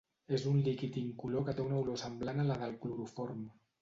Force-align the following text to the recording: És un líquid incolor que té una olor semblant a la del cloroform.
És 0.37 0.45
un 0.51 0.55
líquid 0.67 0.97
incolor 1.01 1.45
que 1.49 1.55
té 1.59 1.65
una 1.67 1.77
olor 1.83 1.99
semblant 2.05 2.45
a 2.45 2.47
la 2.49 2.59
del 2.63 2.75
cloroform. 2.87 3.45